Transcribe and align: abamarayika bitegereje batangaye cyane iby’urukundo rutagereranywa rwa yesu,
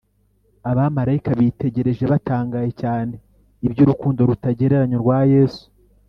abamarayika 0.71 1.29
bitegereje 1.39 2.03
batangaye 2.11 2.69
cyane 2.81 3.13
iby’urukundo 3.67 4.19
rutagereranywa 4.29 5.01
rwa 5.05 5.19
yesu, 5.33 5.65